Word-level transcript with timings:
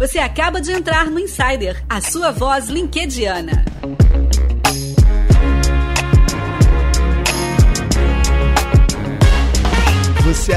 Você 0.00 0.18
acaba 0.18 0.62
de 0.62 0.72
entrar 0.72 1.10
no 1.10 1.20
Insider, 1.20 1.84
a 1.86 2.00
sua 2.00 2.30
voz 2.30 2.70
linkediana. 2.70 3.62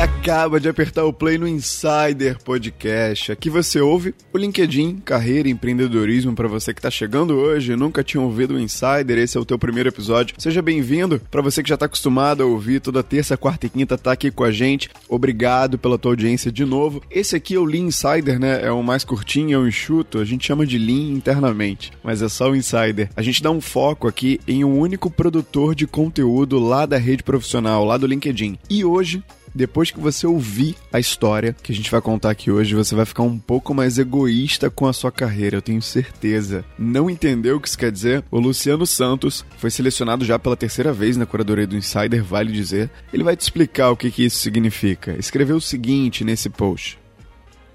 Acaba 0.04 0.59
de 0.59 0.67
apertar 0.67 1.05
o 1.05 1.13
play 1.13 1.38
no 1.38 1.47
Insider 1.47 2.38
Podcast. 2.43 3.31
Aqui 3.31 3.49
você 3.49 3.79
ouve 3.79 4.13
o 4.33 4.38
LinkedIn, 4.38 4.97
carreira 4.97 5.47
e 5.47 5.52
empreendedorismo 5.52 6.35
para 6.35 6.45
você 6.45 6.73
que 6.73 6.79
está 6.79 6.91
chegando 6.91 7.35
hoje, 7.35 7.73
nunca 7.77 8.03
tinha 8.03 8.21
ouvido 8.21 8.55
o 8.55 8.59
Insider, 8.59 9.17
esse 9.17 9.38
é 9.38 9.39
o 9.39 9.45
teu 9.45 9.57
primeiro 9.57 9.88
episódio. 9.88 10.35
Seja 10.38 10.61
bem-vindo. 10.61 11.21
Para 11.31 11.41
você 11.41 11.63
que 11.63 11.70
já 11.70 11.75
está 11.75 11.85
acostumado 11.85 12.43
a 12.43 12.45
ouvir 12.45 12.81
toda 12.81 13.02
terça, 13.02 13.38
quarta 13.38 13.66
e 13.66 13.70
quinta 13.70 13.97
tá 13.97 14.11
aqui 14.11 14.29
com 14.29 14.43
a 14.43 14.52
gente. 14.52 14.89
Obrigado 15.07 15.77
pela 15.77 15.98
tua 15.98 16.12
audiência 16.12 16.51
de 16.51 16.65
novo. 16.65 17.01
Esse 17.09 17.38
aqui 17.38 17.55
é 17.55 17.59
o 17.59 17.63
Lean 17.63 17.85
Insider, 17.85 18.38
né? 18.38 18.59
É 18.62 18.71
o 18.73 18.84
mais 18.84 19.05
curtinho, 19.05 19.55
é 19.55 19.57
o 19.57 19.65
enxuto. 19.65 20.20
A 20.20 20.26
gente 20.26 20.45
chama 20.45 20.65
de 20.65 20.77
Lean 20.77 21.13
internamente, 21.13 21.93
mas 22.04 22.21
é 22.21 22.27
só 22.27 22.51
o 22.51 22.55
Insider. 22.57 23.09
A 23.15 23.21
gente 23.21 23.41
dá 23.41 23.51
um 23.51 23.62
foco 23.62 24.05
aqui 24.09 24.38
em 24.45 24.65
um 24.65 24.77
único 24.77 25.09
produtor 25.09 25.73
de 25.73 25.88
conteúdo 25.88 26.59
lá 26.59 26.85
da 26.85 26.98
rede 26.98 27.23
profissional, 27.23 27.85
lá 27.85 27.95
do 27.95 28.05
LinkedIn. 28.05 28.57
E 28.70 28.84
hoje 28.84 29.23
depois 29.53 29.91
que 29.91 29.99
você 29.99 30.25
ouvir 30.25 30.75
a 30.91 30.99
história 30.99 31.53
que 31.53 31.71
a 31.71 31.75
gente 31.75 31.91
vai 31.91 32.02
contar 32.02 32.31
aqui 32.31 32.49
hoje, 32.49 32.75
você 32.75 32.95
vai 32.95 33.05
ficar 33.05 33.23
um 33.23 33.38
pouco 33.38 33.73
mais 33.73 33.98
egoísta 33.98 34.70
com 34.70 34.88
a 34.88 34.93
sua 34.93 35.12
carreira, 35.12 35.57
eu 35.57 35.62
tenho 35.62 35.81
certeza. 35.81 36.66
Não 36.77 37.09
entendeu 37.09 37.57
o 37.57 37.59
que 37.59 37.67
isso 37.67 37.77
quer 37.77 37.91
dizer? 37.91 38.23
O 38.31 38.39
Luciano 38.39 38.85
Santos 38.85 39.45
foi 39.57 39.70
selecionado 39.70 40.26
já 40.26 40.39
pela 40.39 40.57
terceira 40.57 40.91
vez 40.91 41.17
na 41.17 41.26
curadoria 41.26 41.67
do 41.67 41.77
Insider, 41.77 42.23
vale 42.23 42.52
dizer. 42.52 42.89
Ele 43.13 43.23
vai 43.23 43.35
te 43.35 43.41
explicar 43.41 43.91
o 43.91 43.98
que, 43.98 44.12
que 44.12 44.26
isso 44.26 44.39
significa. 44.39 45.16
Escreveu 45.17 45.57
o 45.57 45.62
seguinte 45.62 46.23
nesse 46.23 46.49
post. 46.49 46.99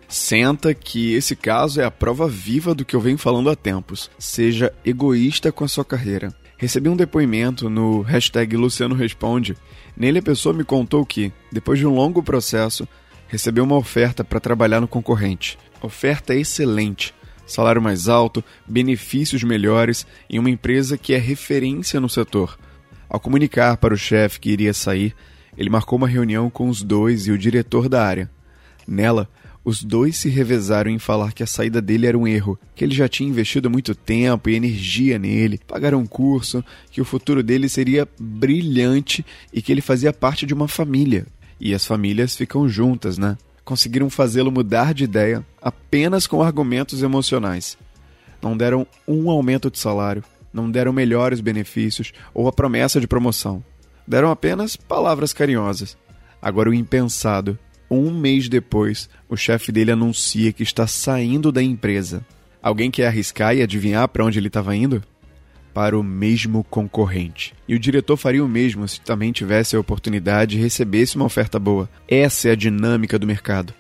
Senta 0.09 0.73
que 0.73 1.13
esse 1.13 1.37
caso 1.37 1.83
é 1.83 1.85
a 1.85 1.91
prova 1.91 2.27
viva 2.27 2.75
do 2.75 2.85
que 2.85 2.97
eu 2.97 3.01
venho 3.01 3.19
falando 3.19 3.51
há 3.51 3.55
tempos. 3.55 4.11
Seja 4.19 4.73
egoísta 4.85 5.53
com 5.53 5.65
a 5.65 5.69
sua 5.69 5.85
carreira. 5.85 6.35
Recebi 6.59 6.89
um 6.89 6.97
depoimento 6.97 7.71
no 7.71 8.01
hashtag 8.01 8.57
Luciano 8.57 8.97
Responde. 8.97 9.57
Nele 9.97 10.19
a 10.19 10.23
pessoa 10.23 10.53
me 10.53 10.65
contou 10.65 11.07
que, 11.07 11.33
depois 11.53 11.79
de 11.79 11.87
um 11.87 11.95
longo 11.95 12.21
processo, 12.21 12.87
recebeu 13.29 13.63
uma 13.63 13.77
oferta 13.77 14.25
para 14.25 14.41
trabalhar 14.41 14.81
no 14.81 14.89
concorrente. 14.89 15.57
Oferta 15.81 16.35
excelente, 16.35 17.15
salário 17.47 17.81
mais 17.81 18.09
alto, 18.09 18.43
benefícios 18.67 19.45
melhores 19.45 20.05
em 20.29 20.41
uma 20.41 20.51
empresa 20.51 20.99
que 20.99 21.15
é 21.15 21.19
referência 21.19 22.01
no 22.01 22.09
setor. 22.09 22.59
Ao 23.09 23.21
comunicar 23.21 23.77
para 23.77 23.95
o 23.95 23.99
chefe 23.99 24.41
que 24.41 24.51
iria 24.51 24.75
sair, 24.75 25.15
ele 25.57 25.71
marcou 25.71 25.97
uma 25.97 26.09
reunião 26.09 26.51
com 26.51 26.69
os 26.69 26.83
dois 26.83 27.29
e 27.29 27.31
o 27.31 27.39
diretor 27.39 27.89
da 27.89 28.05
área. 28.05 28.29
Nela, 28.85 29.31
os 29.69 29.85
dois 29.85 30.17
se 30.17 30.31
revezaram 30.31 30.91
em 30.91 30.99
falar 30.99 31.35
que 31.35 31.43
a 31.43 31.47
saída 31.47 31.83
dele 31.83 32.07
era 32.07 32.17
um 32.17 32.27
erro, 32.27 32.59
que 32.75 32.83
ele 32.83 32.95
já 32.95 33.07
tinha 33.07 33.29
investido 33.29 33.69
muito 33.69 33.95
tempo 33.95 34.49
e 34.49 34.55
energia 34.55 35.19
nele, 35.19 35.61
pagaram 35.67 35.99
um 35.99 36.07
curso, 36.07 36.65
que 36.91 37.03
o 37.03 37.05
futuro 37.05 37.43
dele 37.43 37.69
seria 37.69 38.09
brilhante 38.19 39.27
e 39.53 39.61
que 39.61 39.71
ele 39.71 39.83
fazia 39.83 40.11
parte 40.11 40.47
de 40.47 40.55
uma 40.55 40.69
família. 40.69 41.27
E 41.61 41.75
as 41.75 41.85
famílias 41.85 42.35
ficam 42.35 42.67
juntas, 42.67 43.19
né? 43.19 43.37
Conseguiram 43.63 44.09
fazê-lo 44.09 44.51
mudar 44.51 44.95
de 44.95 45.05
ideia 45.05 45.45
apenas 45.61 46.27
com 46.27 46.43
argumentos 46.43 47.03
emocionais. 47.03 47.77
Não 48.41 48.57
deram 48.57 48.87
um 49.07 49.29
aumento 49.31 49.71
de 49.71 49.79
salário, 49.79 50.25
não 50.51 50.71
deram 50.71 50.95
melhores 50.95 51.43
benefícios 51.43 52.15
ou 52.33 52.49
a 52.49 52.53
promessa 52.53 52.99
de 52.99 53.07
promoção. 53.07 53.63
Deram 54.07 54.31
apenas 54.31 54.77
palavras 54.77 55.35
carinhosas. 55.35 55.95
Agora 56.41 56.71
o 56.71 56.75
impensado 56.75 57.59
um 57.91 58.11
mês 58.11 58.49
depois, 58.49 59.09
o 59.29 59.37
chefe 59.37 59.73
dele 59.73 59.93
anuncia 59.93 60.53
que 60.53 60.63
está 60.63 60.87
saindo 60.87 61.51
da 61.51 61.63
empresa. 61.63 62.25
Alguém 62.63 62.91
quer 62.91 63.07
arriscar 63.07 63.57
e 63.57 63.63
adivinhar 63.63 64.09
para 64.09 64.25
onde 64.25 64.39
ele 64.39 64.49
estava 64.49 64.75
indo? 64.75 65.03
Para 65.73 65.99
o 65.99 66.03
mesmo 66.03 66.65
concorrente. 66.65 67.55
E 67.67 67.75
o 67.75 67.79
diretor 67.79 68.17
faria 68.17 68.45
o 68.45 68.49
mesmo 68.49 68.87
se 68.89 69.01
também 69.01 69.33
tivesse 69.33 69.77
a 69.77 69.81
oportunidade 69.81 70.57
e 70.57 70.61
recebesse 70.61 71.17
uma 71.17 71.25
oferta 71.25 71.59
boa. 71.59 71.89
Essa 72.09 72.49
é 72.49 72.53
a 72.53 72.57
dinâmica 72.57 73.19
do 73.19 73.27
mercado. 73.27 73.73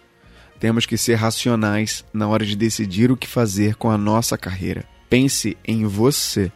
Temos 0.60 0.86
que 0.86 0.96
ser 0.96 1.14
racionais 1.14 2.04
na 2.12 2.28
hora 2.28 2.44
de 2.44 2.56
decidir 2.56 3.10
o 3.10 3.16
que 3.16 3.26
fazer 3.26 3.74
com 3.76 3.90
a 3.90 3.98
nossa 3.98 4.38
carreira. 4.38 4.84
Pense 5.08 5.56
em 5.64 5.84
você 5.86 6.50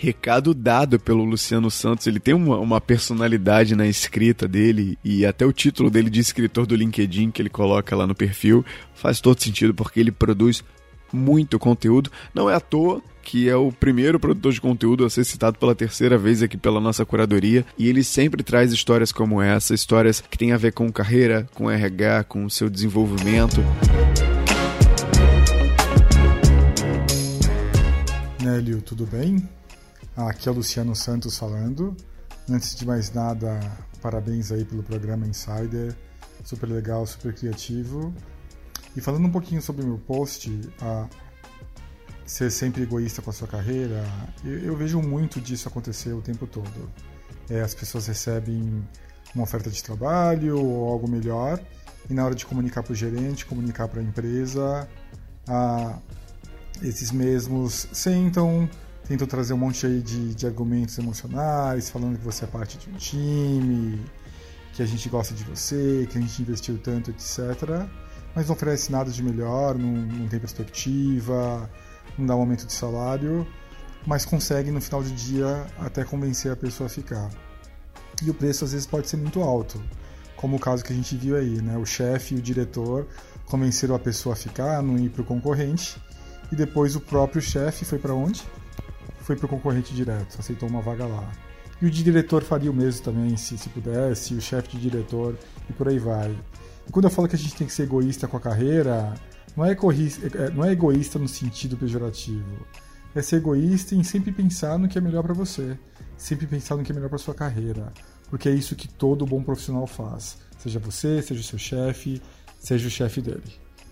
recado 0.00 0.54
dado 0.54 0.98
pelo 0.98 1.22
Luciano 1.24 1.70
Santos. 1.70 2.06
Ele 2.06 2.18
tem 2.18 2.32
uma, 2.32 2.58
uma, 2.58 2.80
personalidade 2.80 3.76
na 3.76 3.86
escrita 3.86 4.48
dele 4.48 4.98
e 5.04 5.26
até 5.26 5.44
o 5.44 5.52
título 5.52 5.90
dele 5.90 6.08
de 6.08 6.20
escritor 6.20 6.66
do 6.66 6.74
LinkedIn 6.74 7.30
que 7.30 7.42
ele 7.42 7.50
coloca 7.50 7.94
lá 7.94 8.06
no 8.06 8.14
perfil 8.14 8.64
faz 8.94 9.20
todo 9.20 9.42
sentido 9.42 9.74
porque 9.74 10.00
ele 10.00 10.10
produz 10.10 10.64
muito 11.12 11.58
conteúdo. 11.58 12.10
Não 12.34 12.48
é 12.48 12.54
à 12.54 12.60
toa 12.60 13.02
que 13.22 13.46
é 13.46 13.54
o 13.54 13.70
primeiro 13.70 14.18
produtor 14.18 14.52
de 14.52 14.60
conteúdo 14.60 15.04
a 15.04 15.10
ser 15.10 15.22
citado 15.24 15.58
pela 15.58 15.74
terceira 15.74 16.16
vez 16.16 16.42
aqui 16.42 16.56
pela 16.56 16.80
nossa 16.80 17.04
curadoria 17.04 17.66
e 17.76 17.86
ele 17.86 18.02
sempre 18.02 18.42
traz 18.42 18.72
histórias 18.72 19.12
como 19.12 19.42
essa, 19.42 19.74
histórias 19.74 20.22
que 20.22 20.38
têm 20.38 20.52
a 20.52 20.56
ver 20.56 20.72
com 20.72 20.90
carreira, 20.90 21.46
com 21.52 21.70
RH, 21.70 22.24
com 22.24 22.46
o 22.46 22.50
seu 22.50 22.70
desenvolvimento. 22.70 23.62
Nélio, 28.42 28.80
tudo 28.80 29.04
bem? 29.04 29.46
Aqui 30.16 30.48
é 30.48 30.52
o 30.52 30.54
Luciano 30.54 30.94
Santos 30.94 31.38
falando. 31.38 31.96
Antes 32.48 32.74
de 32.74 32.84
mais 32.84 33.12
nada, 33.12 33.60
parabéns 34.02 34.50
aí 34.50 34.64
pelo 34.64 34.82
programa 34.82 35.26
Insider. 35.26 35.94
Super 36.44 36.68
legal, 36.68 37.06
super 37.06 37.32
criativo. 37.32 38.12
E 38.96 39.00
falando 39.00 39.26
um 39.26 39.30
pouquinho 39.30 39.62
sobre 39.62 39.84
meu 39.84 39.98
post, 39.98 40.50
a 40.80 41.08
ser 42.26 42.50
sempre 42.50 42.82
egoísta 42.82 43.22
com 43.22 43.30
a 43.30 43.32
sua 43.32 43.46
carreira, 43.46 44.04
eu, 44.44 44.58
eu 44.58 44.76
vejo 44.76 45.00
muito 45.00 45.40
disso 45.40 45.68
acontecer 45.68 46.12
o 46.12 46.20
tempo 46.20 46.46
todo. 46.46 46.90
É, 47.48 47.60
as 47.60 47.74
pessoas 47.74 48.06
recebem 48.08 48.84
uma 49.34 49.44
oferta 49.44 49.70
de 49.70 49.82
trabalho 49.82 50.58
ou 50.58 50.88
algo 50.88 51.08
melhor, 51.08 51.60
e 52.08 52.14
na 52.14 52.24
hora 52.24 52.34
de 52.34 52.44
comunicar 52.44 52.82
para 52.82 52.92
o 52.92 52.96
gerente, 52.96 53.46
comunicar 53.46 53.86
para 53.86 54.00
a 54.00 54.02
empresa, 54.02 54.88
a, 55.46 55.98
esses 56.82 57.12
mesmos 57.12 57.86
sentam, 57.92 58.68
tentam 59.10 59.26
trazer 59.26 59.54
um 59.54 59.56
monte 59.56 59.84
aí 59.84 60.00
de, 60.00 60.36
de 60.36 60.46
argumentos 60.46 60.96
emocionais, 60.96 61.90
falando 61.90 62.16
que 62.16 62.24
você 62.24 62.44
é 62.44 62.46
parte 62.46 62.78
de 62.78 62.88
um 62.88 62.92
time, 62.92 64.00
que 64.72 64.84
a 64.84 64.86
gente 64.86 65.08
gosta 65.08 65.34
de 65.34 65.42
você, 65.42 66.06
que 66.08 66.16
a 66.16 66.20
gente 66.20 66.40
investiu 66.40 66.78
tanto, 66.78 67.10
etc. 67.10 67.88
Mas 68.36 68.46
não 68.46 68.54
oferece 68.54 68.92
nada 68.92 69.10
de 69.10 69.20
melhor, 69.20 69.76
não, 69.76 69.90
não 69.90 70.28
tem 70.28 70.38
perspectiva, 70.38 71.68
não 72.16 72.24
dá 72.24 72.36
um 72.36 72.38
aumento 72.38 72.64
de 72.64 72.72
salário, 72.72 73.44
mas 74.06 74.24
consegue 74.24 74.70
no 74.70 74.80
final 74.80 75.02
do 75.02 75.10
dia 75.10 75.66
até 75.80 76.04
convencer 76.04 76.52
a 76.52 76.56
pessoa 76.56 76.86
a 76.86 76.90
ficar. 76.90 77.30
E 78.22 78.30
o 78.30 78.34
preço 78.34 78.64
às 78.64 78.70
vezes 78.70 78.86
pode 78.86 79.08
ser 79.08 79.16
muito 79.16 79.42
alto, 79.42 79.82
como 80.36 80.56
o 80.56 80.60
caso 80.60 80.84
que 80.84 80.92
a 80.92 80.96
gente 80.96 81.16
viu 81.16 81.36
aí, 81.36 81.60
né? 81.60 81.76
O 81.76 81.84
chefe 81.84 82.36
e 82.36 82.38
o 82.38 82.40
diretor 82.40 83.08
convenceram 83.46 83.96
a 83.96 83.98
pessoa 83.98 84.34
a 84.34 84.36
ficar, 84.36 84.80
não 84.84 84.96
ir 84.96 85.10
para 85.10 85.22
o 85.22 85.24
concorrente, 85.24 86.00
e 86.52 86.54
depois 86.54 86.94
o 86.94 87.00
próprio 87.00 87.42
chefe 87.42 87.84
foi 87.84 87.98
para 87.98 88.14
onde? 88.14 88.44
Foi 89.20 89.36
pro 89.36 89.48
concorrente 89.48 89.94
direto, 89.94 90.36
aceitou 90.38 90.68
uma 90.68 90.80
vaga 90.80 91.06
lá. 91.06 91.30
E 91.80 91.86
o 91.86 91.90
diretor 91.90 92.42
faria 92.42 92.70
o 92.70 92.74
mesmo 92.74 93.04
também, 93.04 93.36
se, 93.36 93.56
se 93.56 93.68
pudesse, 93.70 94.34
o 94.34 94.40
chefe 94.40 94.76
de 94.76 94.90
diretor, 94.90 95.36
e 95.68 95.72
por 95.72 95.88
aí 95.88 95.98
vai. 95.98 96.36
E 96.86 96.92
quando 96.92 97.06
eu 97.06 97.10
falo 97.10 97.28
que 97.28 97.36
a 97.36 97.38
gente 97.38 97.54
tem 97.54 97.66
que 97.66 97.72
ser 97.72 97.84
egoísta 97.84 98.28
com 98.28 98.36
a 98.36 98.40
carreira, 98.40 99.14
não 99.56 99.64
é, 99.64 99.72
é, 99.72 100.50
não 100.50 100.64
é 100.64 100.72
egoísta 100.72 101.18
no 101.18 101.28
sentido 101.28 101.76
pejorativo. 101.76 102.66
É 103.14 103.22
ser 103.22 103.36
egoísta 103.36 103.94
em 103.94 104.04
sempre 104.04 104.30
pensar 104.30 104.78
no 104.78 104.88
que 104.88 104.98
é 104.98 105.00
melhor 105.00 105.22
para 105.22 105.34
você, 105.34 105.76
sempre 106.16 106.46
pensar 106.46 106.76
no 106.76 106.84
que 106.84 106.92
é 106.92 106.94
melhor 106.94 107.08
para 107.08 107.18
sua 107.18 107.34
carreira, 107.34 107.92
porque 108.28 108.48
é 108.48 108.52
isso 108.52 108.76
que 108.76 108.86
todo 108.86 109.26
bom 109.26 109.42
profissional 109.42 109.86
faz. 109.86 110.38
Seja 110.58 110.78
você, 110.78 111.22
seja 111.22 111.40
o 111.40 111.44
seu 111.44 111.58
chefe, 111.58 112.22
seja 112.58 112.86
o 112.86 112.90
chefe 112.90 113.20
dele. 113.20 113.42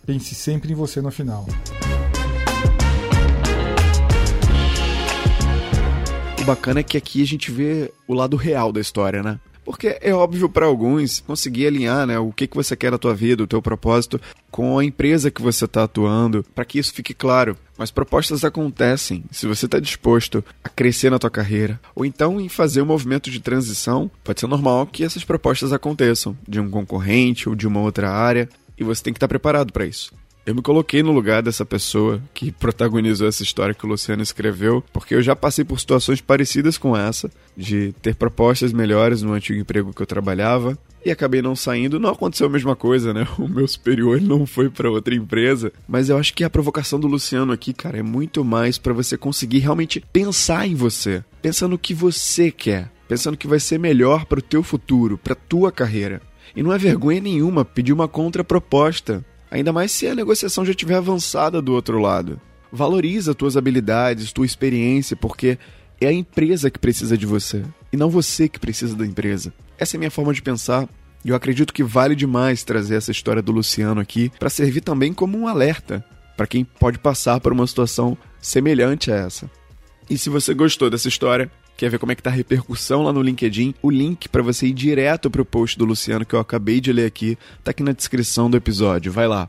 Pense 0.07 0.35
sempre 0.35 0.73
em 0.73 0.75
você 0.75 1.01
no 1.01 1.11
final. 1.11 1.47
Bacana 6.49 6.81
é 6.81 6.83
que 6.83 6.97
aqui 6.97 7.23
a 7.23 7.27
gente 7.27 7.51
vê 7.51 7.93
o 8.07 8.15
lado 8.15 8.35
real 8.35 8.73
da 8.73 8.81
história, 8.81 9.23
né? 9.23 9.39
Porque 9.67 9.99
é 10.01 10.15
óbvio 10.15 10.49
para 10.49 10.65
alguns 10.65 11.21
conseguir 11.21 11.67
alinhar 11.67 12.07
né, 12.07 12.19
o 12.19 12.33
que, 12.33 12.47
que 12.47 12.57
você 12.57 12.75
quer 12.75 12.91
na 12.91 12.97
tua 12.97 13.15
vida, 13.15 13.43
o 13.43 13.47
teu 13.47 13.61
propósito, 13.61 14.19
com 14.51 14.79
a 14.79 14.85
empresa 14.85 15.31
que 15.31 15.43
você 15.43 15.67
está 15.67 15.85
atuando, 15.85 16.43
para 16.55 16.65
que 16.65 16.79
isso 16.79 16.95
fique 16.95 17.13
claro. 17.13 17.55
Mas 17.77 17.91
propostas 17.91 18.45
acontecem 18.45 19.25
se 19.31 19.47
você 19.47 19.67
está 19.67 19.79
disposto 19.79 20.43
a 20.65 20.71
crescer 20.71 21.11
na 21.11 21.19
tua 21.19 21.29
carreira, 21.29 21.79
ou 21.95 22.03
então 22.03 22.41
em 22.41 22.49
fazer 22.49 22.81
um 22.81 22.87
movimento 22.87 23.31
de 23.31 23.41
transição, 23.41 24.11
pode 24.25 24.41
ser 24.41 24.47
normal 24.47 24.87
que 24.87 25.05
essas 25.05 25.23
propostas 25.23 25.71
aconteçam, 25.71 26.35
de 26.49 26.59
um 26.59 26.71
concorrente 26.71 27.47
ou 27.47 27.55
de 27.55 27.67
uma 27.67 27.81
outra 27.81 28.11
área, 28.11 28.49
e 28.79 28.83
você 28.83 29.03
tem 29.03 29.13
que 29.13 29.19
estar 29.19 29.29
tá 29.29 29.33
preparado 29.33 29.71
para 29.71 29.85
isso. 29.85 30.15
Eu 30.49 30.55
me 30.55 30.63
coloquei 30.63 31.03
no 31.03 31.13
lugar 31.13 31.43
dessa 31.43 31.63
pessoa 31.63 32.23
que 32.33 32.51
protagonizou 32.59 33.29
essa 33.29 33.43
história 33.43 33.75
que 33.75 33.85
o 33.85 33.89
Luciano 33.89 34.23
escreveu, 34.23 34.83
porque 34.95 35.15
eu 35.15 35.21
já 35.21 35.37
passei 35.37 35.63
por 35.63 35.79
situações 35.79 36.23
parecidas 36.23 36.79
com 36.79 36.97
essa, 36.97 37.31
de 37.55 37.93
ter 38.01 38.15
propostas 38.15 38.73
melhores 38.73 39.21
no 39.21 39.35
antigo 39.35 39.61
emprego 39.61 39.93
que 39.93 40.01
eu 40.01 40.07
trabalhava, 40.07 40.79
e 41.05 41.11
acabei 41.11 41.43
não 41.43 41.55
saindo. 41.55 42.01
Não 42.01 42.09
aconteceu 42.09 42.47
a 42.47 42.51
mesma 42.51 42.75
coisa, 42.75 43.13
né? 43.13 43.29
O 43.39 43.47
meu 43.47 43.69
superior 43.69 44.23
não 44.23 44.47
foi 44.47 44.71
para 44.71 44.91
outra 44.91 45.15
empresa, 45.15 45.71
mas 45.87 46.09
eu 46.09 46.17
acho 46.17 46.33
que 46.33 46.43
a 46.43 46.49
provocação 46.49 46.99
do 46.99 47.07
Luciano 47.07 47.53
aqui, 47.53 47.75
cara, 47.75 47.99
é 47.99 48.03
muito 48.03 48.43
mais 48.43 48.79
para 48.79 48.95
você 48.95 49.19
conseguir 49.19 49.59
realmente 49.59 50.03
pensar 50.11 50.67
em 50.67 50.75
você, 50.75 51.23
pensando 51.43 51.73
no 51.73 51.79
que 51.79 51.93
você 51.93 52.51
quer, 52.51 52.91
pensando 53.07 53.37
que 53.37 53.47
vai 53.47 53.61
ser 53.61 53.79
melhor 53.79 54.25
para 54.25 54.39
o 54.39 54.43
teu 54.43 54.63
futuro, 54.63 55.19
para 55.19 55.35
tua 55.35 55.71
carreira. 55.71 56.23
E 56.57 56.63
não 56.63 56.73
é 56.73 56.79
vergonha 56.79 57.21
nenhuma 57.21 57.67
pedir 57.67 57.93
uma 57.93 58.09
contraproposta. 58.09 59.23
Ainda 59.51 59.73
mais 59.73 59.93
se 59.93 60.07
a 60.07 60.15
negociação 60.15 60.65
já 60.65 60.71
estiver 60.71 60.97
avançada 60.97 61.63
do 61.63 61.73
outro 61.73 61.99
lado. 61.99 62.41
Valoriza 62.71 63.35
tuas 63.35 63.57
habilidades, 63.57 64.33
tua 64.33 64.45
experiência, 64.45 65.17
porque 65.17 65.59
é 66.01 66.07
a 66.07 66.13
empresa 66.13 66.71
que 66.71 66.79
precisa 66.79 67.17
de 67.17 67.27
você 67.27 67.65
e 67.93 67.97
não 67.97 68.11
você 68.11 68.49
que 68.49 68.59
precisa 68.59 68.95
da 68.95 69.07
empresa. 69.07 69.53
Essa 69.79 69.97
é 69.97 69.99
a 69.99 70.01
minha 70.01 70.11
forma 70.11 70.33
de 70.33 70.43
pensar. 70.43 70.89
E 71.25 71.31
eu 71.31 71.37
acredito 71.37 71.73
que 71.73 71.83
vale 71.83 72.15
demais 72.15 72.63
trazer 72.63 72.97
essa 72.97 73.11
história 73.11 73.43
do 73.43 73.51
Luciano 73.51 74.01
aqui 74.01 74.31
para 74.39 74.51
servir 74.51 74.83
também 74.83 75.13
como 75.13 75.37
um 75.37 75.49
alerta 75.49 76.05
para 76.37 76.47
quem 76.47 76.65
pode 76.65 76.99
passar 76.99 77.41
por 77.41 77.53
uma 77.53 77.67
situação 77.67 78.17
semelhante 78.41 79.11
a 79.11 79.17
essa. 79.17 79.51
E 80.09 80.17
se 80.17 80.31
você 80.31 80.55
gostou 80.55 80.89
dessa 80.89 81.09
história, 81.09 81.51
quer 81.79 81.89
ver 81.89 81.99
como 82.01 82.11
é 82.11 82.15
que 82.17 82.23
tá 82.23 82.29
a 82.29 82.33
repercussão 82.33 83.05
lá 83.05 83.13
no 83.13 83.23
LinkedIn, 83.23 83.73
o 83.81 83.89
link 83.89 84.29
para 84.29 84.43
você 84.43 84.67
ir 84.67 84.73
direto 84.73 85.31
pro 85.31 85.45
post 85.45 85.79
do 85.79 85.85
Luciano 85.85 86.27
que 86.27 86.35
eu 86.35 86.41
acabei 86.41 86.81
de 86.81 86.93
ler 86.93 87.07
aqui, 87.07 87.39
tá 87.63 87.71
aqui 87.71 87.85
na 87.85 87.93
descrição 87.93 88.51
do 88.51 88.57
episódio. 88.57 89.13
Vai 89.13 89.29
lá. 89.29 89.49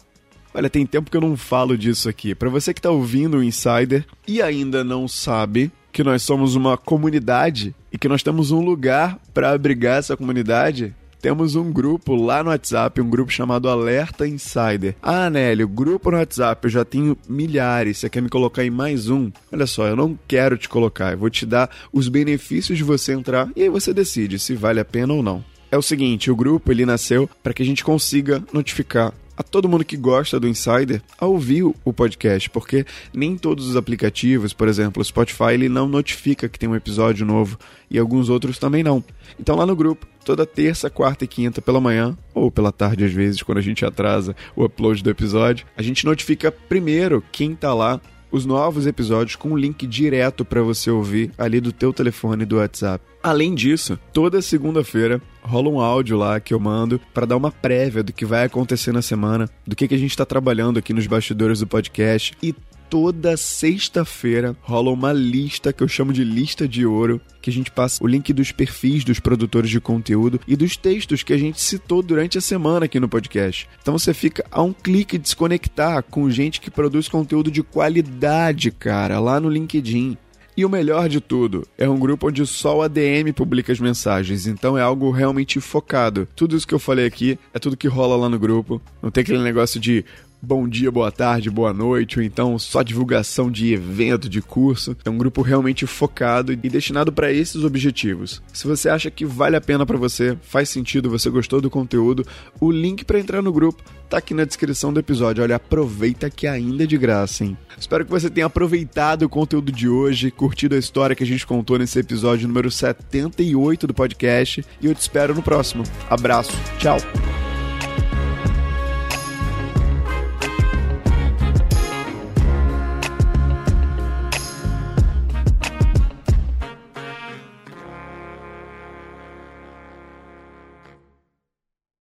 Olha, 0.54 0.70
tem 0.70 0.86
tempo 0.86 1.10
que 1.10 1.18
eu 1.18 1.22
não 1.22 1.36
falo 1.36 1.76
disso 1.76 2.08
aqui. 2.08 2.36
Para 2.36 2.50
você 2.50 2.72
que 2.72 2.81
tá 2.81 2.92
ouvindo 2.92 3.38
o 3.38 3.44
Insider 3.44 4.06
e 4.28 4.44
ainda 4.44 4.84
não 4.84 5.08
sabe 5.08 5.72
que 5.92 6.04
nós 6.04 6.22
somos 6.22 6.56
uma 6.56 6.78
comunidade 6.78 7.74
e 7.92 7.98
que 7.98 8.08
nós 8.08 8.22
temos 8.22 8.52
um 8.52 8.62
lugar 8.62 9.18
para 9.34 9.50
abrigar 9.50 9.98
essa 9.98 10.16
comunidade, 10.16 10.96
temos 11.21 11.56
um 11.56 11.71
grupo 11.71 12.16
lá 12.16 12.44
no 12.44 12.50
WhatsApp, 12.50 13.01
um 13.01 13.10
grupo 13.10 13.31
chamado 13.31 13.69
Alerta 13.69 14.27
Insider. 14.27 14.95
Ah, 15.01 15.30
Nélio, 15.30 15.68
grupo 15.68 16.12
no 16.12 16.18
WhatsApp, 16.18 16.66
eu 16.66 16.69
já 16.69 16.86
tenho 16.86 17.18
milhares. 17.27 17.98
Você 17.98 18.10
quer 18.10 18.21
me 18.21 18.30
colocar 18.30 18.63
em 18.63 18.69
mais 18.69 19.10
um? 19.10 19.31
Olha 19.51 19.68
só, 19.68 19.88
eu 19.88 19.95
não 19.95 20.18
quero 20.27 20.57
te 20.57 20.69
colocar. 20.69 21.12
Eu 21.12 21.18
vou 21.18 21.30
te 21.30 21.45
dar 21.45 21.69
os 21.92 22.07
benefícios 22.07 22.77
de 22.77 22.83
você 22.83 23.13
entrar 23.13 23.50
e 23.56 23.63
aí 23.63 23.69
você 23.69 23.94
decide 23.94 24.39
se 24.39 24.56
vale 24.56 24.80
a 24.80 24.86
pena 24.86 25.13
ou 25.13 25.21
não. 25.21 25.44
É 25.71 25.77
o 25.77 25.81
seguinte, 25.83 26.31
o 26.31 26.36
grupo 26.36 26.71
ele 26.71 26.86
nasceu 26.86 27.30
para 27.44 27.54
que 27.54 27.62
a 27.62 27.65
gente 27.65 27.83
consiga 27.83 28.44
notificar 28.51 29.13
a 29.39 29.44
todo 29.44 29.69
mundo 29.69 29.86
que 29.86 29.95
gosta 29.95 30.38
do 30.38 30.50
Insider 30.50 31.01
a 31.18 31.25
ouvir 31.25 31.63
o 31.63 31.94
podcast, 31.94 32.50
porque 32.50 32.86
nem 33.13 33.38
todos 33.38 33.69
os 33.69 33.77
aplicativos, 33.77 34.51
por 34.51 34.68
exemplo, 34.68 35.01
o 35.01 35.06
Spotify, 35.06 35.53
ele 35.53 35.69
não 35.69 35.88
notifica 35.88 36.50
que 36.50 36.59
tem 36.59 36.68
um 36.68 36.75
episódio 36.75 37.25
novo 37.25 37.57
e 37.89 37.97
alguns 37.97 38.27
outros 38.27 38.59
também 38.59 38.83
não. 38.83 39.01
Então 39.39 39.56
lá 39.56 39.65
no 39.65 39.77
grupo, 39.77 40.06
toda 40.25 40.45
terça, 40.45 40.89
quarta 40.89 41.24
e 41.24 41.27
quinta 41.27 41.62
pela 41.62 41.80
manhã, 41.80 42.18
ou 42.33 42.51
pela 42.51 42.74
tarde 42.74 43.06
às 43.06 43.13
vezes, 43.13 43.41
quando 43.41 43.59
a 43.59 43.62
gente 43.62 43.86
atrasa 43.86 44.36
o 44.57 44.65
upload 44.65 45.01
do 45.01 45.09
episódio, 45.09 45.65
a 45.77 45.81
gente 45.81 46.06
notifica 46.06 46.51
primeiro 46.51 47.24
quem 47.31 47.56
tá 47.56 47.74
lá 47.74 48.01
os 48.31 48.46
novos 48.46 48.88
episódios 48.88 49.36
com 49.36 49.50
um 49.50 49.58
link 49.58 49.86
direto 49.88 50.46
para 50.46 50.62
você 50.62 50.90
ouvir 50.90 51.31
ali 51.38 51.60
do 51.60 51.72
teu 51.72 51.92
telefone 51.94 52.46
do 52.46 52.58
WhatsApp. 52.58 53.04
Além 53.22 53.54
disso, 53.54 54.00
toda 54.14 54.42
segunda-feira 54.42 55.22
rola 55.42 55.70
um 55.70 55.80
áudio 55.80 56.18
lá 56.18 56.40
que 56.40 56.54
eu 56.54 56.60
mando 56.60 57.02
para 57.14 57.26
dar 57.26 57.36
uma 57.36 57.52
prévia 57.52 58.04
do 58.04 58.14
que 58.14 58.26
vai 58.26 58.46
acontecer 58.46 58.94
na 58.94 59.02
semana, 59.02 59.50
do 59.68 59.76
que, 59.76 59.88
que 59.88 59.96
a 59.96 59.98
gente 59.98 60.12
está 60.12 60.26
trabalhando 60.26 60.80
aqui 60.80 60.94
nos 60.94 61.08
bastidores 61.08 61.60
do 61.60 61.68
podcast 61.68 62.34
e 62.42 62.56
toda 62.89 63.38
sexta-feira 63.38 64.56
rola 64.62 64.91
uma 64.91 65.13
lista 65.13 65.71
que 65.71 65.83
eu 65.83 65.88
chamo 65.88 66.12
de 66.12 66.24
lista 66.24 66.68
de 66.68 66.86
ouro, 66.86 67.21
que 67.41 67.50
a 67.50 67.53
gente 67.53 67.69
passa 67.69 68.03
o 68.03 68.07
link 68.07 68.33
dos 68.33 68.51
perfis 68.51 69.03
dos 69.03 69.19
produtores 69.19 69.69
de 69.69 69.80
conteúdo 69.80 70.39
e 70.47 70.56
dos 70.56 70.75
textos 70.75 71.21
que 71.21 71.33
a 71.33 71.38
gente 71.38 71.62
citou 71.62 72.01
durante 72.01 72.38
a 72.38 72.41
semana 72.41 72.86
aqui 72.86 73.00
no 73.00 73.07
podcast. 73.07 73.69
Então 73.81 73.97
você 73.97 74.13
fica 74.13 74.44
a 74.51 74.62
um 74.63 74.74
clique 74.74 75.18
de 75.18 75.30
se 75.30 75.36
conectar 75.36 76.01
com 76.01 76.30
gente 76.30 76.59
que 76.59 76.71
produz 76.71 77.07
conteúdo 77.07 77.51
de 77.51 77.62
qualidade, 77.62 78.71
cara, 78.71 79.19
lá 79.19 79.39
no 79.39 79.50
LinkedIn. 79.50 80.18
E 80.57 80.65
o 80.65 80.69
melhor 80.69 81.07
de 81.07 81.21
tudo, 81.21 81.65
é 81.77 81.88
um 81.88 81.97
grupo 81.97 82.27
onde 82.27 82.45
só 82.45 82.80
o 82.80 82.81
ADM 82.81 83.31
publica 83.33 83.71
as 83.71 83.80
mensagens, 83.80 84.45
então 84.45 84.77
é 84.77 84.81
algo 84.81 85.09
realmente 85.09 85.57
focado. 85.62 86.27
Tudo 86.36 86.57
isso 86.57 86.68
que 86.68 86.74
eu 86.74 86.80
falei 86.80 87.06
aqui 87.06 87.39
é 87.53 87.59
tudo 87.59 87.77
que 87.77 87.88
rola 87.88 88.18
lá 88.18 88.27
no 88.27 88.38
grupo. 88.38 88.81
Não 89.01 89.09
tem 89.09 89.21
aquele 89.21 89.39
negócio 89.39 89.80
de 89.80 90.03
bom 90.41 90.68
dia, 90.68 90.91
boa 90.91 91.12
tarde, 91.12 91.50
boa 91.50 91.74
noite, 91.74 92.19
ou 92.19 92.24
então 92.24 92.57
só 92.57 92.81
divulgação 92.81 93.51
de 93.51 93.74
evento, 93.74 94.30
de 94.30 94.41
curso. 94.41 94.95
É 95.03 95.09
um 95.09 95.18
grupo 95.18 95.41
realmente 95.41 95.86
focado 95.86 96.51
e 96.51 96.56
destinado 96.56 97.12
para 97.12 97.31
esses 97.31 97.63
objetivos. 97.63 98.41
Se 98.53 98.68
você 98.68 98.89
acha 98.89 99.12
que 99.12 99.25
vale 99.25 99.56
a 99.56 99.62
pena 99.62 99.86
para 99.86 99.97
você, 99.97 100.38
faz 100.41 100.69
sentido, 100.69 101.09
você 101.09 101.30
gostou 101.30 101.62
do 101.62 101.69
conteúdo, 101.69 102.25
o 102.59 102.71
link 102.71 103.06
para 103.06 103.19
entrar 103.19 103.41
no 103.41 103.51
grupo 103.51 103.83
tá 104.09 104.18
aqui 104.18 104.33
na 104.33 104.44
descrição 104.44 104.91
do 104.91 105.00
episódio. 105.00 105.44
Olha, 105.44 105.56
aproveita 105.56 106.30
que 106.30 106.47
ainda 106.47 106.83
é 106.83 106.88
de 106.88 106.97
graça, 106.97 107.45
hein? 107.45 107.56
Espero 107.77 108.03
que 108.03 108.12
você 108.12 108.30
tenha 108.30 108.47
aproveitado 108.47 109.24
o 109.24 109.30
conteúdo 109.30 109.71
de 109.71 109.88
hoje, 109.88 110.31
curtido 110.31 110.75
a 110.75 110.80
história 110.80 111.15
que 111.15 111.24
a 111.24 111.27
gente 111.27 111.45
contou 111.45 111.77
nesse 111.77 112.00
episódio 112.00 112.47
número 112.47 112.71
78 112.71 113.86
do 113.86 113.94
podcast 113.94 114.65
e 114.81 114.88
eu 114.88 114.95
te 114.95 115.01
espero 115.01 115.36
no 115.36 115.44
próximo. 115.44 115.83
Abraço, 116.09 116.51
tchau! 116.80 116.97